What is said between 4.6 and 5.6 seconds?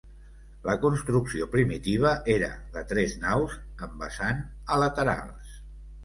a laterals.